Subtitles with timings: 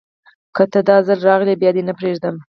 [0.55, 2.35] که ته، داځل راغلي بیا دې نه پریږدم